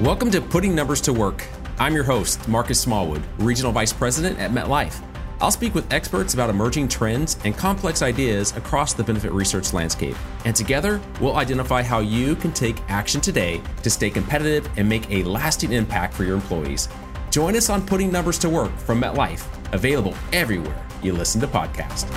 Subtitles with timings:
[0.00, 1.44] Welcome to Putting Numbers to Work.
[1.78, 5.00] I'm your host, Marcus Smallwood, Regional Vice President at MetLife.
[5.40, 10.16] I'll speak with experts about emerging trends and complex ideas across the benefit research landscape.
[10.44, 15.10] And together, we'll identify how you can take action today to stay competitive and make
[15.10, 16.88] a lasting impact for your employees.
[17.30, 22.08] Join us on Putting Numbers to Work from MetLife, available everywhere you listen to podcasts.